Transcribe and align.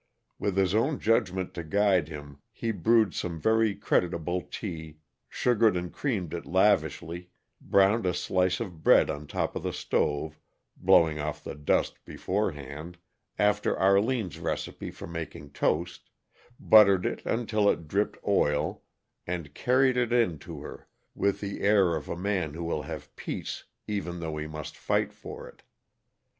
With 0.39 0.57
his 0.57 0.73
own 0.73 0.97
judgment 0.99 1.53
to 1.53 1.63
guide 1.63 2.07
him, 2.07 2.39
he 2.51 2.71
brewed 2.71 3.13
some 3.13 3.39
very 3.39 3.75
creditable 3.75 4.41
tea, 4.41 4.97
sugared 5.29 5.77
and 5.77 5.93
creamed 5.93 6.33
it 6.33 6.47
lavishly, 6.47 7.29
browned 7.61 8.07
a 8.07 8.15
slice 8.15 8.59
of 8.59 8.81
bread 8.83 9.11
on 9.11 9.27
top 9.27 9.55
of 9.55 9.61
the 9.61 9.71
stove 9.71 10.39
blowing 10.75 11.19
off 11.19 11.43
the 11.43 11.53
dust 11.53 12.03
beforehand 12.03 12.97
after 13.37 13.77
Arline's 13.77 14.39
recipe 14.39 14.89
for 14.89 15.05
making 15.05 15.51
toast, 15.51 16.09
buttered 16.59 17.05
it 17.05 17.23
until 17.23 17.69
it 17.69 17.87
dripped 17.87 18.17
oil, 18.27 18.81
and 19.27 19.53
carried 19.53 19.97
it 19.97 20.11
in 20.11 20.39
to 20.39 20.61
her 20.61 20.87
with 21.13 21.41
the 21.41 21.59
air 21.61 21.95
of 21.95 22.09
a 22.09 22.17
man 22.17 22.55
who 22.55 22.63
will 22.63 22.81
have 22.81 23.15
peace 23.15 23.65
even 23.85 24.19
though 24.19 24.37
he 24.37 24.47
must 24.47 24.75
fight 24.75 25.13
for 25.13 25.47
it. 25.47 25.61